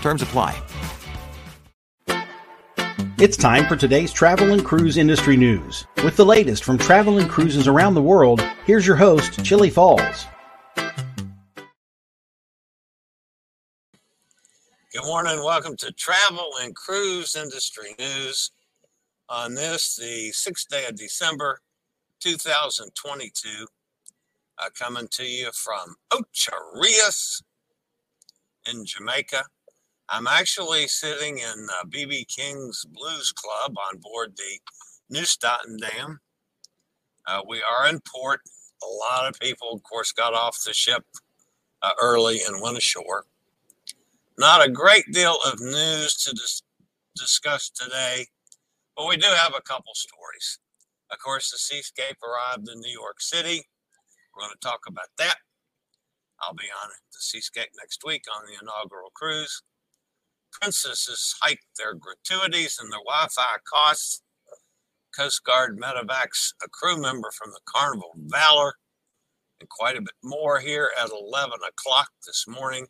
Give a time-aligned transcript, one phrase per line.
[0.00, 0.60] Terms apply.
[3.18, 5.86] It's time for today's travel and cruise industry news.
[6.02, 10.24] With the latest from travel and cruises around the world, here's your host, Chillie Falls.
[14.92, 15.44] Good morning.
[15.44, 18.52] Welcome to Travel and Cruise Industry News.
[19.28, 21.60] On this, the sixth day of December
[22.20, 23.66] 2022,
[24.58, 27.42] uh, coming to you from Ocho Rios
[28.66, 29.44] in Jamaica.
[30.12, 34.58] I'm actually sitting in BB uh, King's Blues Club on board the
[35.08, 36.16] Nieuw Statendam.
[37.28, 38.40] Uh, we are in port.
[38.82, 41.04] A lot of people, of course, got off the ship
[41.82, 43.24] uh, early and went ashore.
[44.36, 46.64] Not a great deal of news to dis-
[47.16, 48.26] discuss today,
[48.96, 50.58] but we do have a couple stories.
[51.12, 53.62] Of course, the Seascape arrived in New York City.
[54.34, 55.36] We're going to talk about that.
[56.40, 59.62] I'll be on the Seascape next week on the inaugural cruise.
[60.52, 64.22] Princesses hike their gratuities and their Wi Fi costs.
[65.16, 68.74] Coast Guard medevacs a crew member from the Carnival Valor,
[69.58, 72.86] and quite a bit more here at 11 o'clock this morning.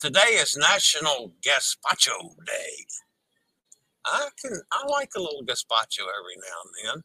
[0.00, 2.86] Today is National Gazpacho Day.
[4.04, 7.02] I can I like a little gazpacho every now and then.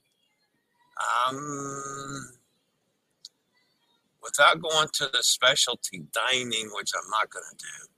[1.29, 2.29] Um,
[4.21, 7.92] without going to the specialty dining, which I'm not going to do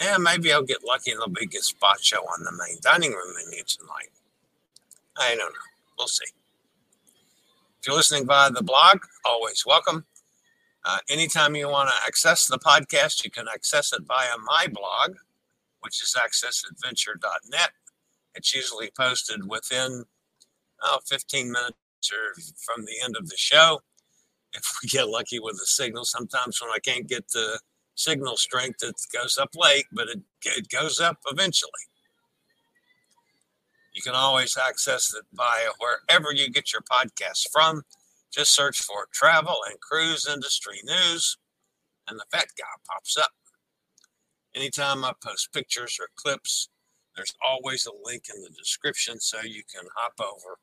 [0.00, 3.34] yeah, maybe I'll get lucky and there'll be a gazpacho on the main dining room
[3.34, 4.10] menu tonight.
[5.16, 5.60] I don't know.
[5.98, 6.24] We'll see.
[7.80, 10.06] If you're listening via the blog, always welcome.
[10.84, 15.16] Uh, anytime you want to access the podcast, you can access it via my blog,
[15.80, 17.70] which is accessadventure.net.
[18.34, 20.04] It's usually posted within
[20.82, 21.76] oh, 15 minutes
[22.12, 23.82] or from the end of the show.
[24.54, 27.60] If we get lucky with the signal, sometimes when I can't get the
[28.00, 28.78] signal strength.
[28.80, 31.70] that goes up late, but it, it goes up eventually.
[33.92, 37.82] You can always access it via wherever you get your podcasts from.
[38.32, 41.36] Just search for travel and cruise industry news,
[42.08, 43.32] and the fat guy pops up.
[44.54, 46.68] Anytime I post pictures or clips,
[47.16, 50.58] there's always a link in the description so you can hop over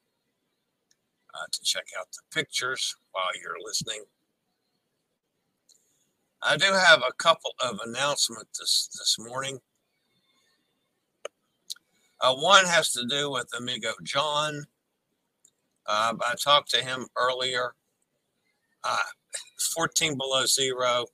[1.36, 4.04] uh, to check out the pictures while you're listening
[6.44, 9.60] I do have a couple of announcements this, this morning.
[12.22, 14.66] Uh, one has to do with amigo John.
[15.86, 17.74] Uh, I talked to him earlier.
[18.84, 18.98] Uh,
[19.76, 21.06] 14 below zero.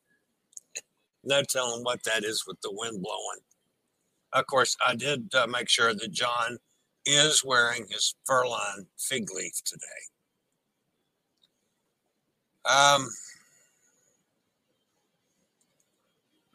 [1.24, 3.40] No telling what that is with the wind blowing.
[4.34, 6.58] Of course, I did uh, make sure that John
[7.06, 9.86] is wearing his fur-lined fig leaf today.
[12.66, 13.08] Um,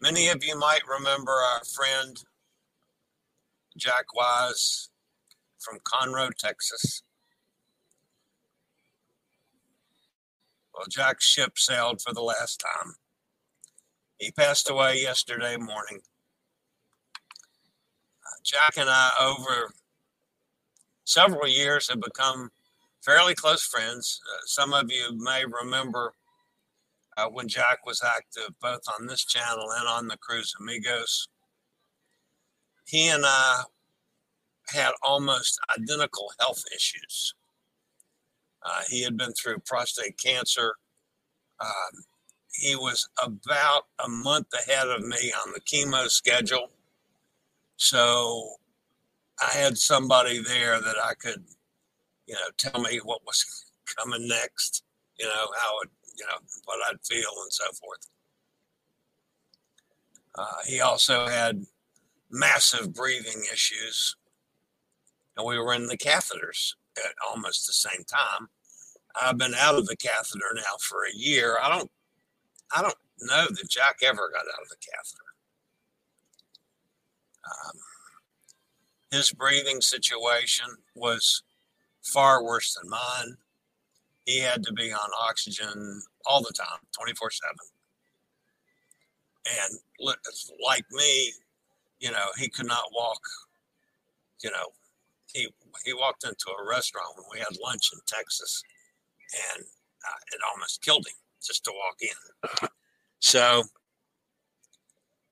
[0.01, 2.17] Many of you might remember our friend
[3.77, 4.91] Jack Wise
[5.59, 7.03] from Conroe, Texas.
[10.73, 12.95] Well, Jack's ship sailed for the last time.
[14.19, 16.01] He passed away yesterday morning.
[18.45, 19.73] Jack and I, over
[21.05, 22.51] several years, have become
[23.05, 24.21] fairly close friends.
[24.33, 26.15] Uh, some of you may remember
[27.19, 31.29] uh, when Jack was active both on this channel and on the Cruise Amigos.
[32.87, 33.63] he and I
[34.69, 37.35] had almost identical health issues.
[38.63, 40.75] Uh, he had been through prostate cancer.
[41.61, 42.05] Um,
[42.53, 46.71] he was about a month ahead of me on the chemo schedule.
[47.77, 48.57] So
[49.41, 51.45] I had somebody there that I could,
[52.27, 53.65] you know, tell me what was
[53.97, 54.85] coming next,
[55.19, 58.09] you know, how it, you know, what I'd feel and so forth.
[60.35, 61.65] Uh, he also had
[62.31, 64.17] massive breathing issues,
[65.37, 68.49] and we were in the catheters at almost the same time.
[69.21, 71.59] I've been out of the catheter now for a year.
[71.63, 71.91] I don't,
[72.75, 75.25] I don't know that Jack ever got out of the catheter.
[77.47, 77.77] Um,
[79.11, 81.43] his breathing situation was
[82.03, 83.37] far worse than mine.
[84.29, 87.57] He had to be on oxygen all the time, 24 7.
[89.63, 89.79] And
[90.63, 91.33] like me,
[91.99, 93.23] you know, he could not walk.
[94.45, 94.67] You know,
[95.33, 95.49] he
[95.83, 98.63] he walked into a restaurant when we had lunch in Texas,
[99.57, 102.69] and uh, it almost killed him just to walk in.
[103.21, 103.63] So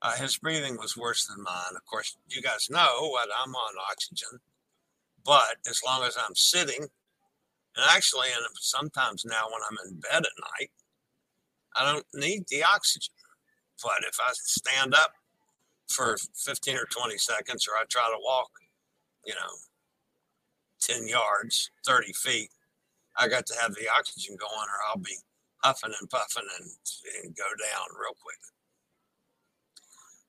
[0.01, 1.77] uh, his breathing was worse than mine.
[1.77, 4.41] Of course, you guys know what I'm on oxygen,
[5.23, 6.89] but as long as I'm sitting,
[7.77, 10.71] and actually, and sometimes now when I'm in bed at night,
[11.77, 13.13] I don't need the oxygen.
[13.83, 15.13] But if I stand up
[15.89, 18.51] for 15 or 20 seconds, or I try to walk,
[19.25, 19.53] you know,
[20.81, 22.51] 10 yards, 30 feet,
[23.19, 25.17] I got to have the oxygen going, or I'll be
[25.63, 26.71] huffing and puffing and,
[27.25, 28.39] and go down real quick.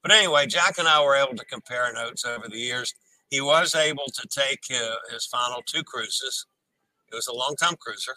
[0.01, 2.93] But anyway, Jack and I were able to compare notes over the years.
[3.29, 6.45] He was able to take his, his final two cruises.
[7.11, 8.15] It was a long time cruiser.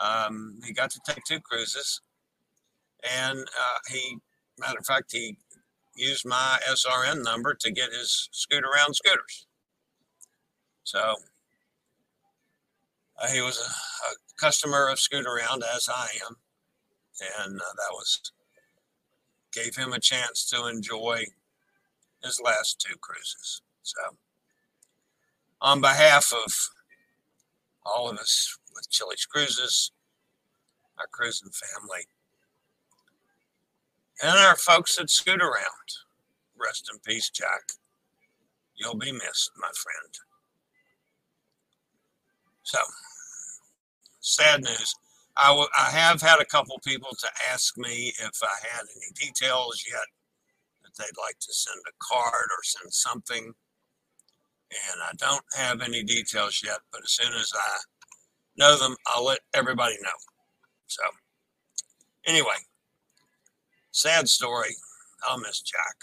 [0.00, 2.00] Um, he got to take two cruises,
[3.02, 4.18] and uh, he,
[4.58, 5.36] matter of fact, he
[5.94, 9.46] used my SRN number to get his Scootaround scooters.
[10.84, 11.16] So
[13.18, 16.36] uh, he was a, a, customer of Scootaround, as I am,
[17.42, 18.20] and uh, that was
[19.52, 21.24] gave him a chance to enjoy
[22.22, 23.62] his last two cruises.
[23.82, 24.00] So,
[25.62, 26.52] on behalf of
[27.86, 29.92] all of us with Chillie's Cruises,
[30.98, 32.06] our cruising family,
[34.22, 35.88] and our folks at Scootaround,
[36.58, 37.62] rest in peace, Jack.
[38.76, 40.14] You'll be missed, my friend.
[42.62, 42.78] So,
[44.20, 44.94] sad news.
[45.36, 49.12] I, w- I have had a couple people to ask me if I had any
[49.14, 50.06] details yet
[50.82, 53.52] that they'd like to send a card or send something.
[54.92, 57.78] And I don't have any details yet, but as soon as I
[58.56, 60.10] know them, I'll let everybody know.
[60.86, 61.02] So,
[62.26, 62.56] anyway,
[63.92, 64.74] sad story.
[65.26, 65.96] I'll miss Jack.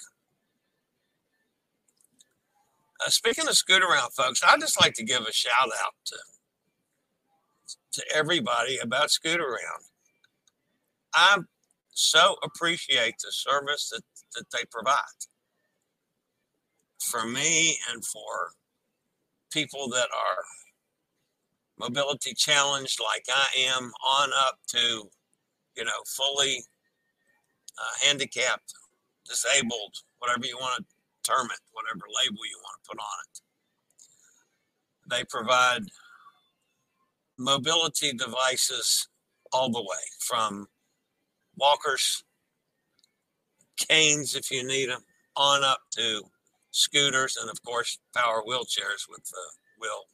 [3.06, 6.16] Uh, speaking of Scootaround, folks, I'd just like to give a shout out to
[7.94, 9.88] to everybody about Scootaround.
[11.14, 11.38] I
[11.92, 14.02] so appreciate the service that,
[14.36, 14.98] that they provide
[17.04, 18.54] for me and for
[19.54, 20.44] people that are
[21.80, 25.10] mobility challenged like I am on up to,
[25.76, 26.64] you know, fully
[27.78, 28.74] uh, handicapped,
[29.28, 33.40] disabled, whatever you want to term it, whatever label you want to put on it.
[35.10, 35.84] They provide
[37.38, 39.08] mobility devices
[39.52, 40.68] all the way from
[41.58, 42.24] walkers,
[43.78, 45.02] canes if you need them,
[45.36, 46.22] on up to
[46.74, 49.46] scooters, and of course, power wheelchairs with the
[49.80, 50.08] wheel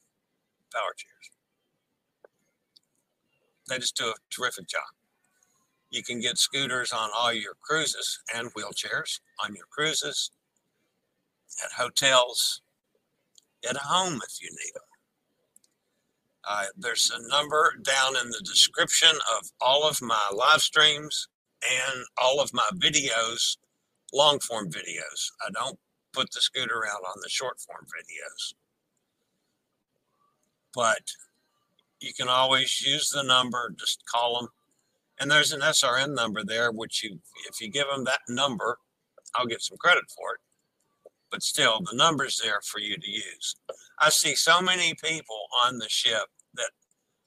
[0.73, 1.31] power chairs.
[3.67, 4.83] They just do a terrific job.
[5.89, 10.31] You can get scooters on all your cruises and wheelchairs on your cruises,
[11.63, 12.61] at hotels,
[13.67, 14.83] at home if you need them.
[16.47, 21.27] Uh, there's a number down in the description of all of my live streams
[21.63, 23.57] and all of my videos,
[24.13, 25.31] long form videos.
[25.45, 25.77] I don't
[26.13, 28.53] put the scooter out on the short form videos.
[30.73, 31.01] But
[31.99, 34.49] you can always use the number, just call them.
[35.19, 38.77] And there's an SRN number there, which you, if you give them that number,
[39.35, 40.39] I'll get some credit for it.
[41.29, 43.55] But still, the number's there for you to use.
[43.99, 46.25] I see so many people on the ship
[46.55, 46.71] that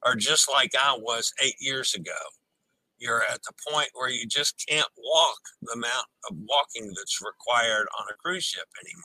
[0.03, 2.11] are just like I was eight years ago.
[3.03, 7.89] You're at the point where you just can't walk the amount of walking that's required
[7.99, 9.03] on a cruise ship anymore.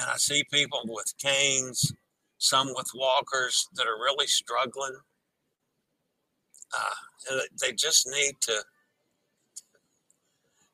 [0.00, 1.94] And I see people with canes,
[2.38, 4.96] some with walkers that are really struggling.
[6.76, 8.64] Uh, they just need to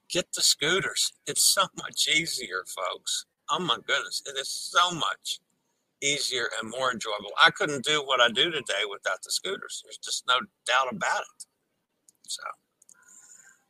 [0.08, 1.12] get the scooters.
[1.26, 3.26] It's so much easier, folks.
[3.50, 5.40] Oh my goodness, it is so much
[6.02, 7.32] easier and more enjoyable.
[7.42, 9.82] I couldn't do what I do today without the scooters.
[9.84, 11.46] There's just no doubt about it.
[12.26, 12.42] So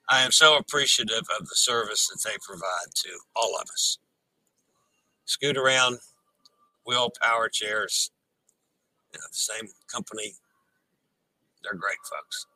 [0.09, 3.99] I am so appreciative of the service that they provide to all of us.
[5.27, 5.99] Scootaround,
[6.85, 8.11] wheel power chairs,
[9.13, 10.35] you know, the same company.
[11.63, 12.47] They're great folks.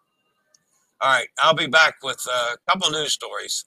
[1.00, 3.64] All right, I'll be back with a couple news stories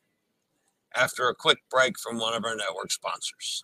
[0.96, 3.64] after a quick break from one of our network sponsors.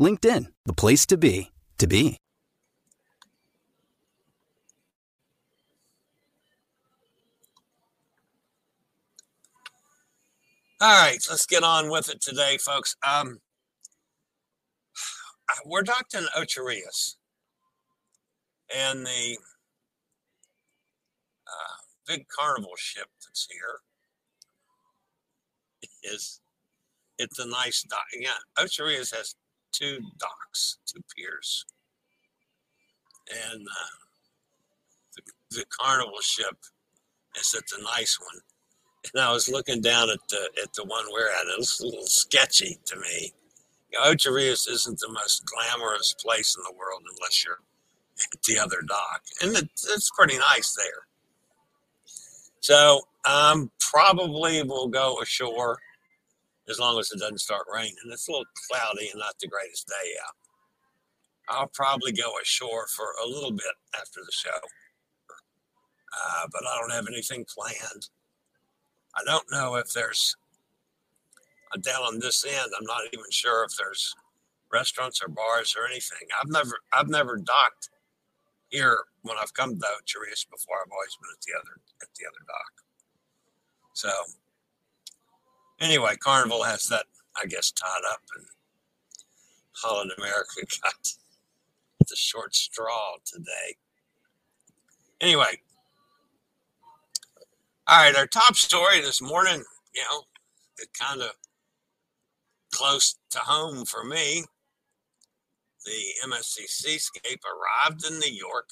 [0.00, 2.16] LinkedIn, the place to be, to be.
[10.80, 12.96] All right, let's get on with it today, folks.
[13.06, 13.40] Um,
[15.66, 16.20] we're Dr.
[16.34, 17.18] Ocho Rios
[18.74, 19.36] and the
[21.46, 21.76] uh,
[22.06, 23.80] big carnival ship that's here
[26.02, 26.40] is
[27.18, 28.06] it's a nice dock.
[28.18, 29.34] Yeah, Ocho Rios has
[29.72, 31.64] two docks, two piers,
[33.52, 33.96] and uh,
[35.16, 36.56] the, the carnival ship
[37.38, 38.40] is at the nice one
[39.14, 41.46] and I was looking down at the at the one we're at.
[41.46, 43.32] It was a little sketchy to me.
[43.92, 47.60] You know, Ocho Rios isn't the most glamorous place in the world unless you're
[48.22, 51.06] at the other dock, and it, it's pretty nice there.
[52.60, 55.78] So um, probably will go ashore
[56.70, 57.94] as long as it doesn't start raining.
[58.06, 60.34] It's a little cloudy and not the greatest day out.
[61.48, 64.56] I'll probably go ashore for a little bit after the show,
[66.14, 68.08] uh, but I don't have anything planned.
[69.16, 70.36] I don't know if there's
[71.74, 72.70] a down on this end.
[72.78, 74.14] I'm not even sure if there's
[74.72, 76.28] restaurants or bars or anything.
[76.40, 77.90] I've never I've never docked
[78.68, 80.76] here when I've come to Charias before.
[80.84, 82.72] I've always been at the other at the other dock.
[83.94, 84.10] So
[85.80, 87.04] anyway, Carnival has that
[87.40, 88.46] I guess tied up, and
[89.72, 91.14] Holland America got
[92.08, 93.76] the short straw today.
[95.20, 95.60] Anyway,
[97.86, 99.62] all right, our top story this morning,
[99.94, 100.22] you know,
[100.78, 101.30] it kind of
[102.72, 104.44] close to home for me.
[105.84, 108.70] The MSC Seascape arrived in New York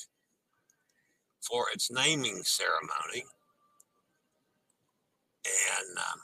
[1.40, 3.24] for its naming ceremony.
[5.44, 6.20] And um,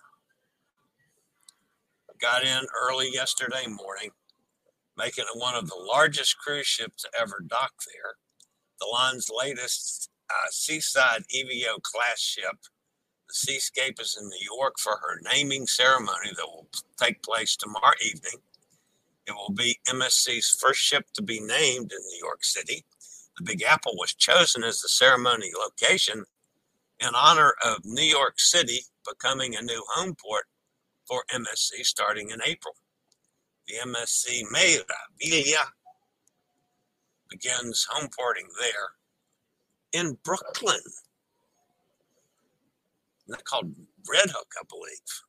[2.25, 4.09] got in early yesterday morning,
[4.97, 8.15] making it one of the largest cruise ships ever dock there.
[8.81, 12.57] The line's latest uh, Seaside EVO class ship
[13.29, 16.67] the Seascape is in New York for her naming ceremony that will
[16.99, 18.41] take place tomorrow evening.
[19.27, 22.85] It will be MSC's first ship to be named in New York City.
[23.37, 26.25] The Big Apple was chosen as the ceremony location
[27.01, 30.45] in honor of New York City becoming a new home port
[31.07, 32.75] for MSC starting in April.
[33.69, 35.65] The MSC Meraviglia
[37.31, 38.93] begins home porting there
[39.93, 40.81] in Brooklyn.
[43.27, 43.73] They're called
[44.11, 45.23] Red Hook, I believe.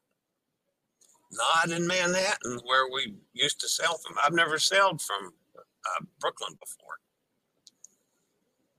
[1.31, 4.17] Not in Manhattan, where we used to sail from.
[4.23, 6.99] I've never sailed from uh, Brooklyn before.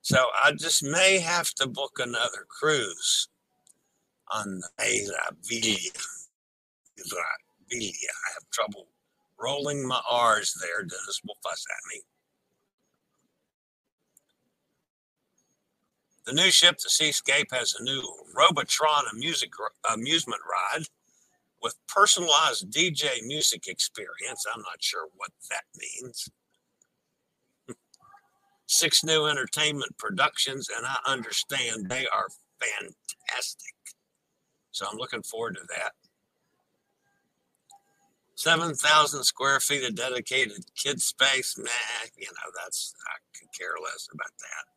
[0.02, 3.28] So I just may have to book another cruise
[4.30, 4.68] on the
[6.98, 8.12] Meraviglia.
[8.28, 8.88] I have trouble
[9.38, 10.82] rolling my R's there.
[10.82, 12.02] Dennis will fuss at me.
[16.26, 18.02] The new ship, the Seascape, has a new
[18.34, 19.50] Robotron music,
[19.92, 20.84] amusement ride
[21.62, 24.44] with personalized DJ music experience.
[24.52, 26.28] I'm not sure what that means.
[28.66, 32.26] Six new entertainment productions, and I understand they are
[32.60, 33.74] fantastic.
[34.72, 35.92] So I'm looking forward to that.
[38.36, 41.56] 7,000 square feet of dedicated kid space.
[41.58, 41.64] Nah,
[42.16, 44.76] you know, that's, I could care less about that.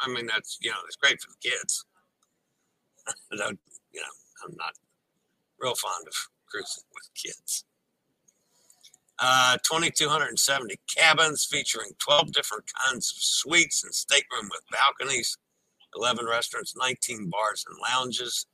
[0.00, 1.84] I mean, that's, you know, it's great for the kids.
[3.32, 3.58] I don't,
[3.92, 4.06] you know,
[4.44, 4.72] I'm not
[5.60, 6.14] real fond of
[6.50, 7.64] cruising with kids.
[9.18, 15.36] Uh, 2,270 cabins featuring 12 different kinds of suites and stateroom with balconies,
[15.94, 18.46] 11 restaurants, 19 bars and lounges,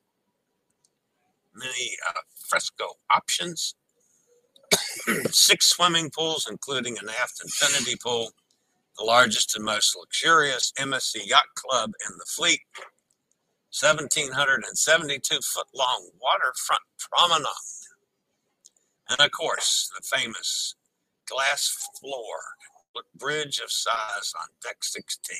[1.54, 3.74] many uh, fresco options,
[5.30, 8.30] six swimming pools, including an aft infinity pool,
[8.98, 12.60] the largest and most luxurious MSC yacht club in the fleet,
[13.78, 17.46] 1,772 foot long waterfront promenade,
[19.08, 20.74] and of course, the famous
[21.26, 22.36] glass floor
[23.14, 25.36] bridge of Sighs on deck 16.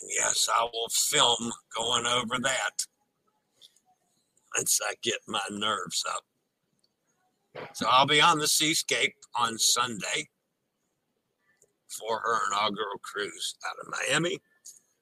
[0.00, 2.86] And yes, I will film going over that
[4.56, 6.24] once I get my nerves up.
[7.74, 10.28] So I'll be on the Seascape on Sunday
[11.88, 14.40] for her inaugural cruise out of Miami.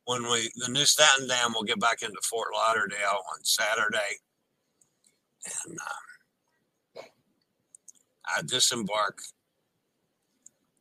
[0.05, 4.19] When we the Nieuw Statendam will get back into Fort Lauderdale on Saturday,
[5.45, 5.79] and
[6.97, 7.05] um,
[8.27, 9.19] I disembark.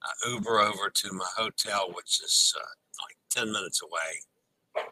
[0.02, 2.62] I Uber over to my hotel, which is uh,
[3.06, 4.86] like ten minutes away.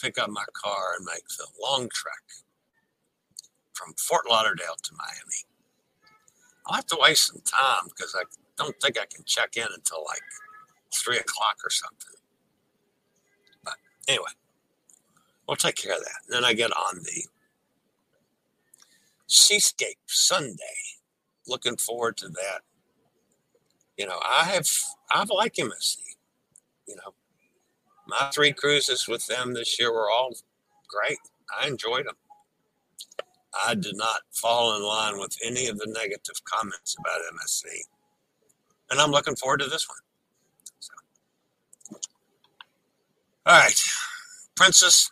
[0.00, 2.45] Pick up my car and make the long trek
[3.76, 5.44] from Fort Lauderdale to Miami.
[6.66, 8.24] I'll have to waste some time because I
[8.56, 10.22] don't think I can check in until like
[10.94, 12.16] three o'clock or something.
[13.62, 13.74] But
[14.08, 14.32] anyway,
[15.46, 16.20] we'll take care of that.
[16.26, 17.24] And then I get on the
[19.26, 20.56] Seascape Sunday.
[21.46, 22.62] Looking forward to that.
[23.96, 24.66] You know, I have
[25.10, 25.98] I've liked MSC.
[26.88, 27.14] You know,
[28.08, 30.34] my three cruises with them this year were all
[30.88, 31.18] great.
[31.60, 32.16] I enjoyed them.
[33.64, 37.64] I did not fall in line with any of the negative comments about MSC.
[38.90, 39.98] And I'm looking forward to this one.
[40.78, 40.92] So.
[43.46, 43.80] All right.
[44.56, 45.10] Princess,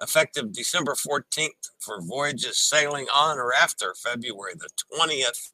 [0.00, 5.52] effective December 14th for voyages sailing on or after February the 20th.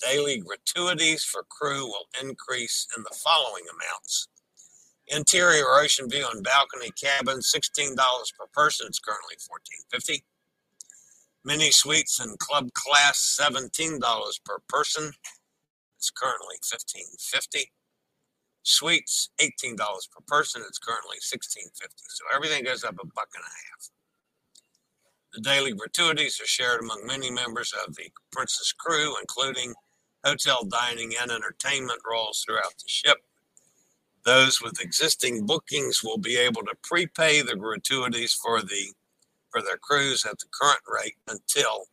[0.00, 4.28] Daily gratuities for crew will increase in the following amounts
[5.08, 8.86] Interior ocean view and balcony cabin, $16 per person.
[8.88, 9.36] It's currently
[9.94, 10.22] $14.50.
[11.44, 14.00] Mini suites and club class, $17
[14.44, 15.12] per person.
[15.98, 17.64] It's currently $15.50.
[18.62, 20.62] Suites, $18 per person.
[20.66, 21.68] It's currently $16.50.
[22.08, 23.90] So everything goes up a buck and a half.
[25.34, 29.74] The daily gratuities are shared among many members of the Princess crew, including
[30.24, 33.18] hotel dining and entertainment roles throughout the ship.
[34.24, 38.94] Those with existing bookings will be able to prepay the gratuities for the
[39.50, 41.86] for their cruise at the current rate until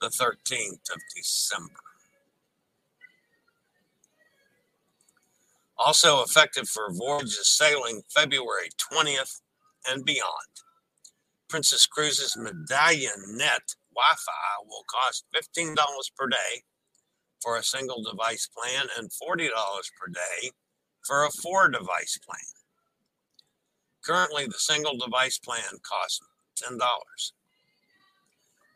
[0.00, 1.80] the 13th of December.
[5.76, 9.40] Also effective for voyages sailing February 20th
[9.88, 10.46] and beyond.
[11.48, 15.74] Princess Cruises Medallion Net Wi Fi will cost $15
[16.16, 16.62] per day
[17.42, 20.50] for a single device plan and $40 per day
[21.04, 22.40] for a four device plan.
[24.04, 26.20] Currently, the single device plan costs
[26.62, 26.78] $10.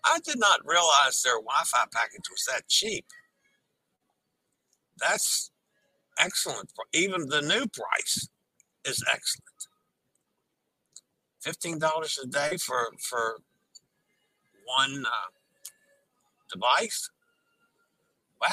[0.05, 3.05] I did not realize their Wi Fi package was that cheap.
[4.99, 5.51] That's
[6.19, 6.73] excellent.
[6.93, 8.29] Even the new price
[8.85, 9.45] is excellent.
[11.45, 13.39] $15 a day for, for
[14.65, 15.31] one uh,
[16.53, 17.11] device?
[18.41, 18.49] Wow.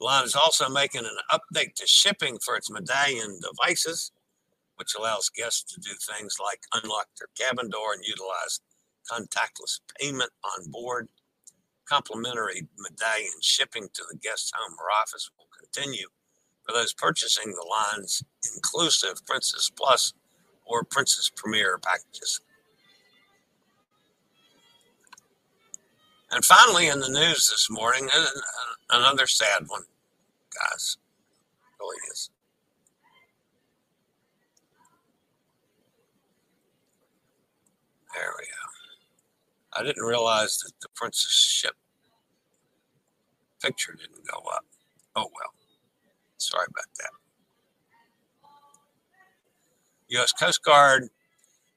[0.00, 4.12] Line is also making an update to shipping for its medallion devices,
[4.76, 8.60] which allows guests to do things like unlock their cabin door and utilize
[9.10, 11.08] contactless payment on board.
[11.88, 16.08] Complimentary medallion shipping to the guest's home or office will continue
[16.66, 18.22] for those purchasing the line's
[18.54, 20.12] inclusive Princess Plus
[20.64, 22.40] or Princess Premier packages.
[26.30, 28.08] And finally, in the news this morning,
[28.90, 29.84] another sad one,
[30.54, 30.96] guys.
[31.80, 32.30] Really is.
[38.14, 39.80] There we go.
[39.80, 41.74] I didn't realize that the Princess ship
[43.62, 44.64] picture didn't go up.
[45.16, 45.52] Oh well.
[46.38, 47.10] Sorry about that.
[50.08, 50.32] U.S.
[50.32, 51.08] Coast Guard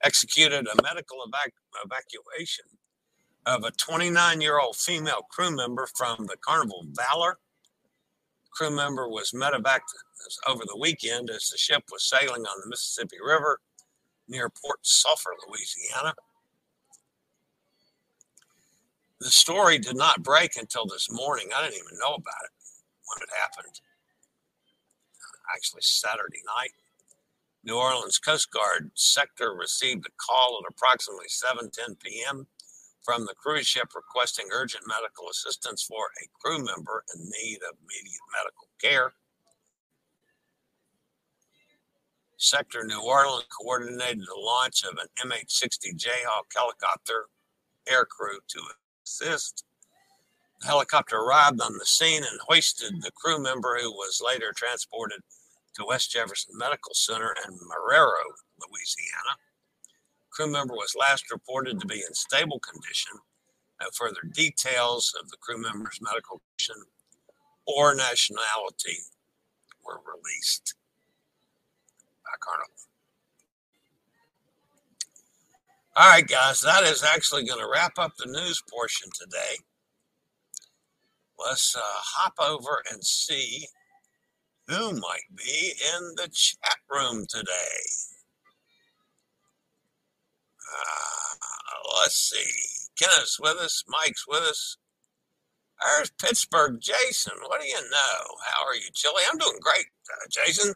[0.03, 1.53] executed a medical evac-
[1.85, 2.65] evacuation
[3.45, 7.37] of a 29 year old female crew member from the Carnival Valor.
[8.51, 9.81] Crew member was medevaced
[10.47, 13.59] over the weekend as the ship was sailing on the Mississippi River
[14.27, 16.13] near Port Sulphur, Louisiana.
[19.19, 21.49] The story did not break until this morning.
[21.55, 22.51] I didn't even know about it
[23.05, 23.81] when it happened.
[25.53, 26.71] Actually, Saturday night.
[27.63, 32.47] New Orleans Coast Guard sector received a call at approximately 7:10 p.m.
[33.03, 37.77] from the cruise ship requesting urgent medical assistance for a crew member in need of
[37.81, 39.13] immediate medical care.
[42.37, 47.25] Sector New Orleans coordinated the launch of an MH-60 Jayhawk helicopter
[47.85, 48.61] aircrew to
[49.05, 49.65] assist.
[50.61, 55.19] The helicopter arrived on the scene and hoisted the crew member who was later transported
[55.75, 58.23] to West Jefferson Medical Center in Marrero,
[58.59, 59.35] Louisiana.
[60.39, 63.11] Crew member was last reported to be in stable condition.
[63.81, 66.85] No further details of the crew member's medical condition
[67.67, 68.99] or nationality
[69.85, 70.75] were released
[72.23, 72.73] by Carnival.
[75.97, 79.57] All right, guys, that is actually going to wrap up the news portion today.
[81.37, 83.67] Let's uh, hop over and see
[84.69, 88.18] who might be in the chat room today.
[90.69, 92.51] Uh, let's see.
[93.01, 93.83] Kenneth's with us.
[93.87, 94.77] Mike's with us.
[95.81, 97.33] There's Pittsburgh Jason.
[97.47, 98.35] What do you know?
[98.45, 99.23] How are you, Chillie?
[99.31, 100.73] I'm doing great, uh, Jason.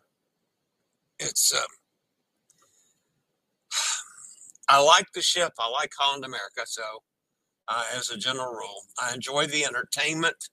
[1.19, 1.65] It's um,
[4.69, 5.53] I like the ship.
[5.60, 6.62] I like Holland America.
[6.65, 6.84] So,
[7.67, 10.49] uh, as a general rule, I enjoy the entertainment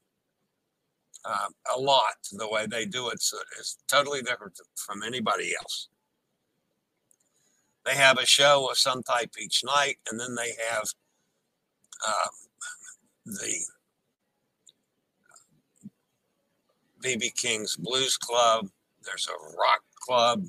[1.25, 2.15] uh, a lot.
[2.33, 5.89] The way they do it so is totally different from anybody else.
[7.85, 10.85] They have a show of some type each night, and then they have
[12.07, 12.29] uh,
[13.25, 13.65] the
[17.03, 18.69] BB King's Blues Club.
[19.05, 20.45] There's a rock club,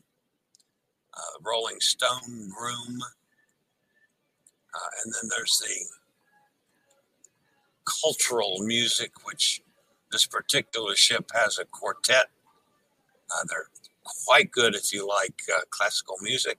[1.13, 2.99] uh, Rolling Stone Room,
[4.75, 5.85] uh, and then there's the
[7.85, 9.61] cultural music, which
[10.11, 12.27] this particular ship has a quartet.
[13.33, 13.69] Uh, they're
[14.25, 16.57] quite good if you like uh, classical music.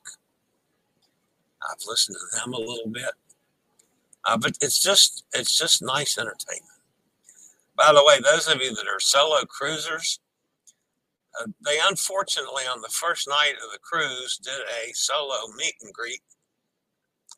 [1.70, 3.12] I've listened to them a little bit,
[4.24, 6.68] uh, but it's just it's just nice entertainment.
[7.76, 10.20] By the way, those of you that are solo cruisers,
[11.40, 15.92] uh, they unfortunately on the first night of the cruise did a solo meet and
[15.92, 16.20] greet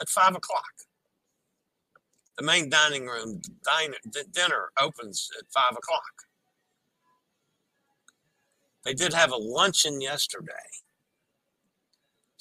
[0.01, 0.73] at five o'clock.
[2.37, 3.95] The main dining room diner,
[4.33, 6.03] dinner opens at five o'clock.
[8.85, 10.53] They did have a luncheon yesterday.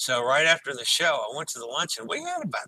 [0.03, 2.07] So right after the show, I went to the luncheon.
[2.09, 2.67] We had about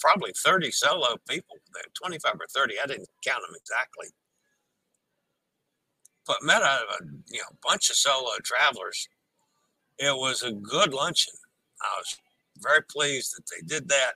[0.00, 2.76] probably 30 solo people there, 25 or 30.
[2.82, 4.06] I didn't count them exactly.
[6.26, 6.78] But met a,
[7.28, 9.06] you know bunch of solo travelers.
[9.98, 11.34] It was a good luncheon.
[11.82, 12.16] I was
[12.56, 14.14] very pleased that they did that.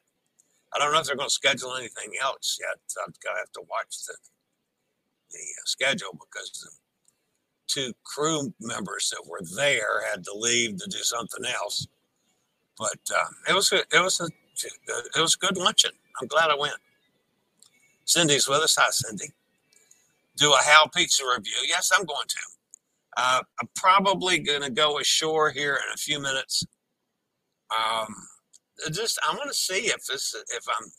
[0.74, 2.80] I don't know if they're going to schedule anything else yet.
[3.04, 4.14] I'm going to have to watch the
[5.30, 6.70] the uh, schedule because the
[7.66, 11.86] two crew members that were there had to leave to do something else.
[12.78, 14.28] But uh, it was a, it was a
[15.16, 15.92] it was a good luncheon.
[16.20, 16.76] I'm glad I went.
[18.04, 18.76] Cindy's with us.
[18.78, 19.32] Hi, Cindy.
[20.36, 21.56] Do a Hal Pizza review?
[21.66, 22.36] Yes, I'm going to.
[23.16, 26.64] Uh, I'm probably going to go ashore here in a few minutes.
[27.76, 28.14] Um,
[28.92, 30.90] just I want to see if this if I'm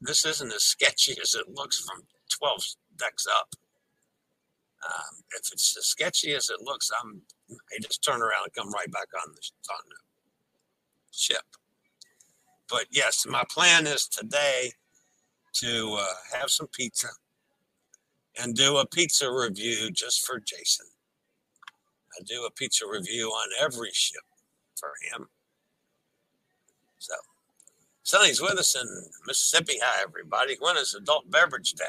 [0.00, 2.02] this isn't as sketchy as it looks from
[2.38, 2.64] 12
[2.98, 3.48] decks up.
[4.86, 8.72] Um, if it's as sketchy as it looks, I'm I just turn around and come
[8.72, 9.96] right back on the on the
[11.10, 11.44] ship.
[12.68, 14.72] But yes, my plan is today
[15.54, 17.08] to uh, have some pizza
[18.40, 20.86] and do a pizza review just for Jason.
[22.18, 24.22] I do a pizza review on every ship
[24.76, 25.28] for him.
[26.98, 27.14] So,
[28.02, 28.86] Sonny's with us in
[29.26, 29.78] Mississippi.
[29.82, 30.56] Hi, everybody.
[30.60, 31.84] When is Adult Beverage Day?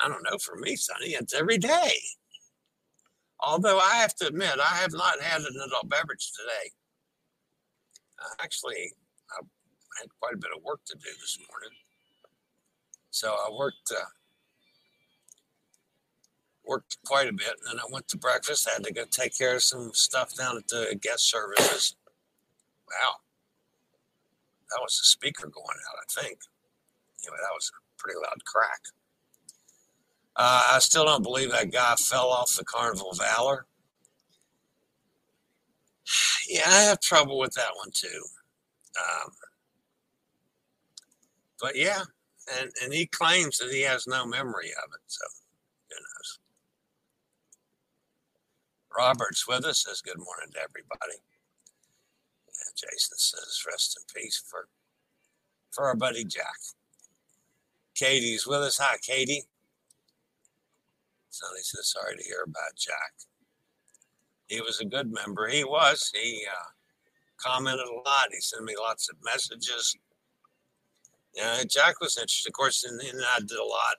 [0.00, 0.38] I don't know.
[0.38, 1.92] For me, Sonny, it's every day.
[3.42, 6.70] Although I have to admit, I have not had an adult beverage today.
[8.20, 8.92] Uh, actually,
[9.30, 9.42] I
[10.00, 11.76] had quite a bit of work to do this morning.
[13.10, 14.04] So I worked uh,
[16.64, 18.68] worked quite a bit, and then I went to breakfast.
[18.68, 21.96] I had to go take care of some stuff down at the guest services.
[22.88, 23.16] Wow,
[24.70, 26.38] that was the speaker going out, I think.
[27.24, 28.80] Anyway, that was a pretty loud crack.
[30.36, 33.66] Uh, I still don't believe that guy fell off the Carnival Valor.
[36.48, 38.22] Yeah, I have trouble with that one too.
[38.98, 39.30] Um,
[41.60, 42.02] but yeah,
[42.58, 45.00] and, and he claims that he has no memory of it.
[45.06, 45.24] So,
[45.88, 46.38] who knows?
[48.94, 49.84] Robert's with us.
[49.84, 51.22] Says good morning to everybody.
[52.74, 54.68] Jason says, rest in peace for
[55.70, 56.56] for our buddy Jack.
[57.94, 58.78] Katie's with us.
[58.78, 59.44] Hi, Katie.
[61.32, 63.14] Sonny says, sorry to hear about Jack.
[64.48, 65.48] He was a good member.
[65.48, 66.12] He was.
[66.14, 66.68] He uh,
[67.38, 68.28] commented a lot.
[68.30, 69.96] He sent me lots of messages.
[71.34, 72.50] Yeah, Jack was interested.
[72.50, 73.96] Of course, and, and I did a lot,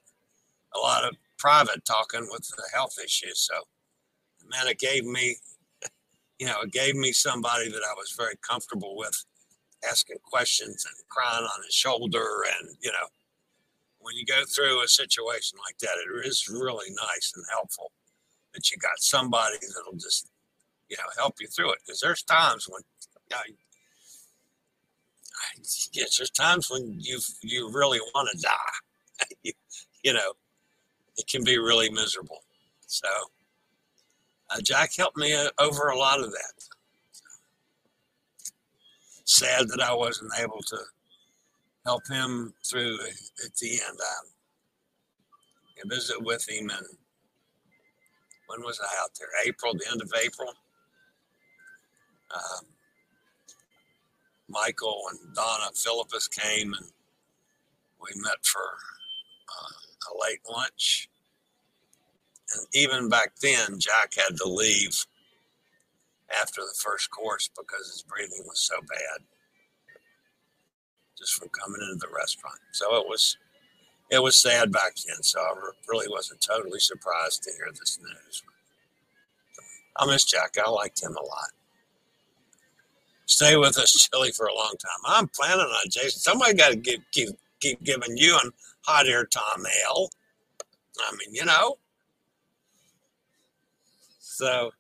[0.75, 3.39] a lot of private talking with the health issues.
[3.39, 3.55] So,
[4.47, 5.37] man, it gave me,
[6.39, 9.25] you know, it gave me somebody that I was very comfortable with
[9.89, 12.43] asking questions and crying on his shoulder.
[12.59, 13.07] And, you know,
[14.03, 17.91] when you go through a situation like that, it is really nice and helpful
[18.53, 20.29] that you got somebody that'll just,
[20.89, 21.79] you know, help you through it.
[21.85, 22.81] Because there's times when,
[23.29, 23.55] you know,
[25.93, 29.27] yes, there's times when you you really want to die.
[29.43, 29.53] you,
[30.03, 30.33] you know,
[31.17, 32.43] it can be really miserable.
[32.85, 33.07] So,
[34.49, 36.63] uh, Jack helped me uh, over a lot of that.
[39.25, 40.77] Sad that I wasn't able to
[41.85, 42.97] help him through
[43.45, 43.97] at the end.
[44.01, 44.27] I,
[45.79, 46.87] I visited with him, and
[48.47, 49.27] when was I out there?
[49.45, 50.53] April, the end of April.
[52.33, 52.65] Um,
[54.49, 56.87] Michael and Donna Philippus came, and
[58.01, 61.09] we met for uh, a late lunch.
[62.55, 65.05] And even back then, Jack had to leave
[66.41, 69.25] after the first course because his breathing was so bad
[71.17, 72.59] just from coming into the restaurant.
[72.71, 73.37] So it was
[74.09, 75.23] it was sad back then.
[75.23, 75.53] So I
[75.87, 78.43] really wasn't totally surprised to hear this news.
[79.97, 80.55] I miss Jack.
[80.63, 81.51] I liked him a lot.
[83.25, 84.99] Stay with us, Chillie, for a long time.
[85.05, 86.19] I'm planning on Jason.
[86.19, 90.09] Somebody got to keep, keep keep giving you and hot air Tom Hale.
[90.99, 91.77] I mean, you know.
[94.19, 94.71] So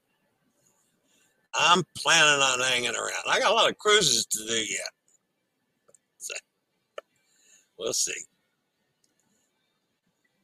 [1.53, 3.23] I'm planning on hanging around.
[3.29, 4.89] I got a lot of cruises to do yet.
[7.77, 8.13] We'll see.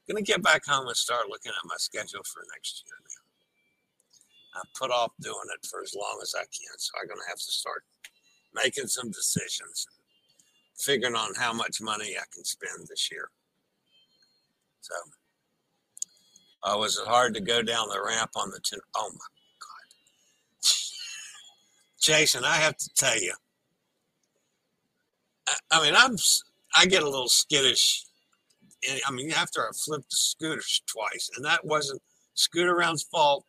[0.10, 4.60] Gonna get back home and start looking at my schedule for next year now.
[4.60, 7.38] I put off doing it for as long as I can, so I'm gonna have
[7.38, 7.84] to start
[8.56, 9.86] making some decisions,
[10.80, 13.30] figuring on how much money I can spend this year.
[14.82, 14.96] So
[16.63, 18.80] uh, was it hard to go down the ramp on the ten?
[18.96, 19.28] Oh my
[19.60, 20.63] God,
[22.02, 23.34] Jason, I have to tell you.
[25.48, 26.18] I, I mean, I'm
[26.75, 28.05] I get a little skittish.
[29.05, 32.01] I mean, after I flipped the scooters twice, and that wasn't
[32.39, 33.45] Scootaround's fault.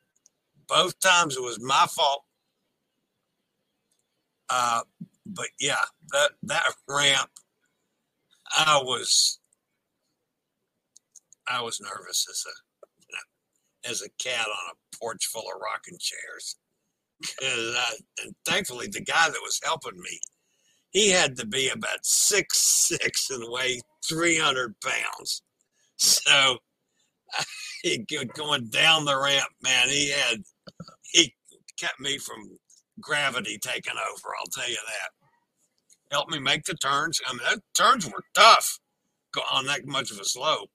[0.66, 2.24] Both times it was my fault.
[4.48, 4.82] Uh,
[5.26, 7.30] but yeah, that that ramp,
[8.56, 9.38] I was
[11.48, 16.56] I was nervous as a as a cat on a porch full of rocking chairs.
[17.42, 20.20] I, and thankfully, the guy that was helping me,
[20.90, 25.42] he had to be about six six and weigh three hundred pounds.
[25.96, 26.58] So
[27.82, 27.98] he
[28.34, 29.88] going down the ramp, man.
[29.88, 30.42] He had
[31.12, 31.34] he
[31.78, 32.58] kept me from
[33.00, 34.28] gravity taking over.
[34.38, 36.14] I'll tell you that.
[36.14, 37.20] Helped me make the turns.
[37.26, 38.78] I mean, the turns were tough
[39.52, 40.70] on that much of a slope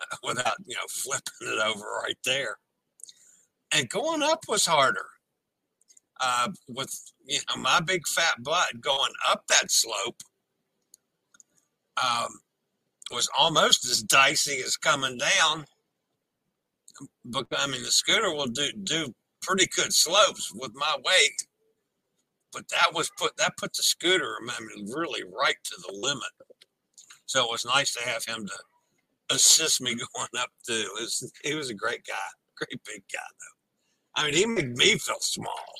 [0.22, 2.56] without, you know, flipping it over right there.
[3.72, 5.06] And going up was harder.
[6.22, 6.90] Uh, with
[7.24, 10.22] you know my big fat butt going up that slope
[12.02, 12.28] um,
[13.10, 15.64] was almost as dicey as coming down.
[17.24, 21.46] But I mean, the scooter will do do pretty good slopes with my weight.
[22.52, 26.30] But that was put that put the scooter I mean, really right to the limit.
[27.26, 30.84] So it was nice to have him to assist me going up too.
[30.94, 32.14] Was, he was a great guy,
[32.56, 34.20] great big guy though.
[34.20, 35.72] I mean, he made me feel small,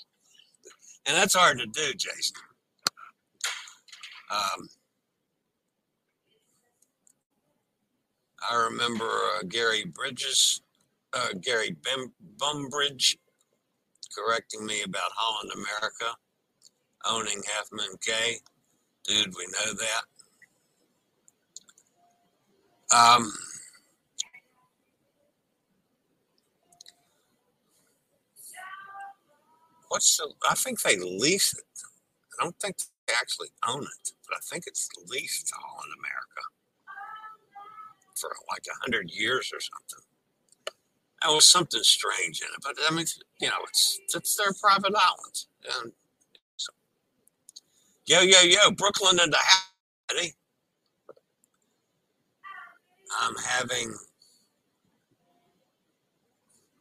[1.07, 2.37] and that's hard to do, Jason.
[4.31, 4.69] Um,
[8.49, 10.63] I remember uh, Gary Bridges,
[11.13, 11.77] uh, Gary
[12.39, 13.17] Bumbridge
[14.17, 16.17] correcting me about Holland America
[17.07, 18.39] owning Half Moon Cay.
[19.07, 20.05] Dude, we know that.
[22.97, 23.33] Um,
[29.91, 31.65] what's the, I think they lease it.
[32.41, 32.77] I don't think
[33.07, 36.43] they actually own it, but I think it's leased all in America
[38.15, 40.07] for like a hundred years or something.
[41.23, 43.05] There was something strange in it, but I mean,
[43.41, 45.45] you know, it's it's their private island,
[45.83, 45.93] and
[46.57, 46.73] so,
[48.07, 50.35] yo, yo, yo, Brooklyn and the Hattie.
[53.21, 53.93] I'm having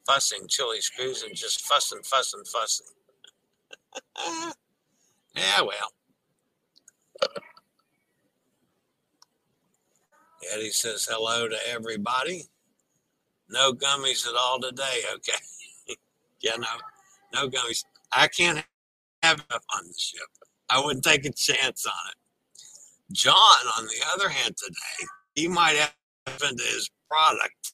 [0.07, 2.87] fussing, chili screws, and just fussing, fussing, fussing.
[5.35, 5.93] Yeah, well.
[10.53, 12.49] Eddie says hello to everybody.
[13.49, 15.01] No gummies at all today.
[15.15, 15.37] Okay.
[16.41, 16.67] yeah, no,
[17.33, 17.83] no gummies.
[18.11, 18.63] I can't
[19.23, 20.21] have enough on the ship.
[20.69, 22.15] I wouldn't take a chance on it.
[23.11, 23.33] John,
[23.77, 25.93] on the other hand, today, he might have
[26.47, 27.73] into his product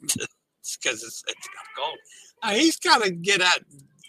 [0.00, 1.98] because it's, it's cold.
[2.42, 3.60] Uh, he's got to get out,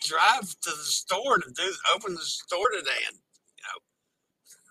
[0.08, 3.18] drive to the store to do open the store today, and
[3.58, 3.80] you know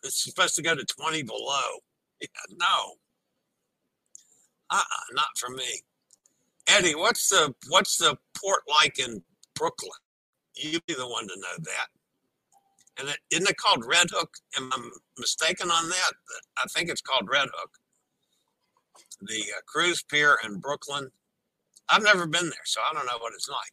[0.04, 1.80] it's supposed to go to twenty below.
[2.20, 2.94] Yeah, no,
[4.70, 5.82] uh-uh, not for me.
[6.68, 9.22] Eddie, what's the what's the port like in
[9.54, 9.90] Brooklyn?
[10.54, 11.88] You be the one to know that.
[12.98, 14.30] And is isn't it called Red Hook?
[14.56, 16.12] Am I mistaken on that?
[16.58, 17.70] I think it's called Red Hook.
[19.22, 21.10] The uh, cruise pier in Brooklyn.
[21.88, 23.72] I've never been there, so I don't know what it's like.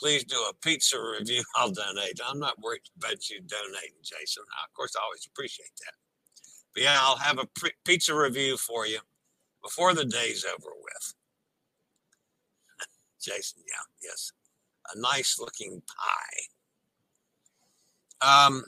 [0.00, 1.42] Please do a pizza review.
[1.56, 2.18] I'll donate.
[2.26, 4.44] I'm not worried about you donating, Jason.
[4.64, 5.92] Of course, I always appreciate that.
[6.74, 9.00] But yeah, I'll have a pre- pizza review for you
[9.62, 11.14] before the day's over with.
[13.20, 14.32] Jason, yeah, yes.
[14.94, 16.46] A nice looking pie.
[18.46, 18.64] Um,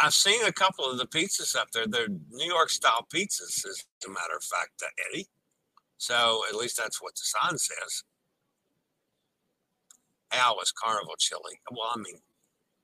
[0.00, 1.86] I've seen a couple of the pizzas up there.
[1.86, 5.28] They're New York style pizzas, as a matter of fact, uh, Eddie.
[5.98, 8.04] So at least that's what the sign says.
[10.38, 11.60] Al was Carnival Chillie.
[11.70, 12.20] Well, I mean,